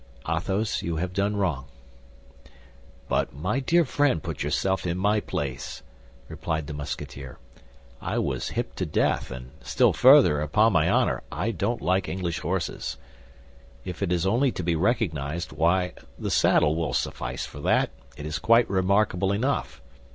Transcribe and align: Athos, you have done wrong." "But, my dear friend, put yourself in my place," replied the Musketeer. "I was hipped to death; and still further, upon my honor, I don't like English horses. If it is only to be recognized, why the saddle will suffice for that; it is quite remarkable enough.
Athos, 0.27 0.81
you 0.81 0.95
have 0.95 1.13
done 1.13 1.35
wrong." 1.37 1.65
"But, 3.07 3.35
my 3.35 3.59
dear 3.59 3.85
friend, 3.85 4.23
put 4.23 4.41
yourself 4.41 4.87
in 4.87 4.97
my 4.97 5.19
place," 5.19 5.83
replied 6.27 6.65
the 6.65 6.73
Musketeer. 6.73 7.37
"I 8.01 8.17
was 8.17 8.47
hipped 8.49 8.77
to 8.77 8.87
death; 8.87 9.29
and 9.29 9.51
still 9.61 9.93
further, 9.93 10.41
upon 10.41 10.73
my 10.73 10.89
honor, 10.89 11.21
I 11.31 11.51
don't 11.51 11.83
like 11.83 12.09
English 12.09 12.39
horses. 12.39 12.97
If 13.85 14.01
it 14.01 14.11
is 14.11 14.25
only 14.25 14.51
to 14.53 14.63
be 14.63 14.75
recognized, 14.75 15.51
why 15.51 15.93
the 16.17 16.31
saddle 16.31 16.75
will 16.75 16.93
suffice 16.95 17.45
for 17.45 17.59
that; 17.59 17.91
it 18.17 18.25
is 18.25 18.39
quite 18.39 18.67
remarkable 18.67 19.31
enough. 19.31 19.83